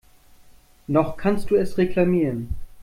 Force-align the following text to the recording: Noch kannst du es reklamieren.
Noch 0.87 1.15
kannst 1.15 1.51
du 1.51 1.55
es 1.55 1.77
reklamieren. 1.77 2.55